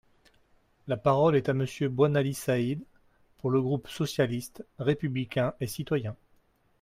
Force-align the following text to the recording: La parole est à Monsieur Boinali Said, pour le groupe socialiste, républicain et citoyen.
La 0.87 0.97
parole 0.97 1.35
est 1.35 1.47
à 1.47 1.53
Monsieur 1.53 1.87
Boinali 1.87 2.33
Said, 2.33 2.81
pour 3.37 3.51
le 3.51 3.61
groupe 3.61 3.87
socialiste, 3.87 4.65
républicain 4.79 5.53
et 5.59 5.67
citoyen. 5.67 6.15